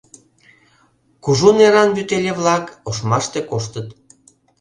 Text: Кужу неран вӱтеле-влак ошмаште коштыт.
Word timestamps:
Кужу 1.23 1.49
неран 1.57 1.89
вӱтеле-влак 1.97 2.65
ошмаште 2.89 3.39
коштыт. 3.49 3.87